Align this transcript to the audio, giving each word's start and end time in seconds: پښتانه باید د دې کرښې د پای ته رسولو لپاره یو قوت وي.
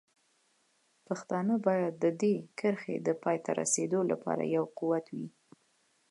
پښتانه 1.07 1.55
باید 1.67 1.93
د 2.03 2.05
دې 2.21 2.33
کرښې 2.59 2.95
د 3.07 3.09
پای 3.23 3.37
ته 3.45 3.51
رسولو 3.61 3.99
لپاره 4.11 4.43
یو 4.55 4.65
قوت 4.77 5.05
وي. 5.15 5.27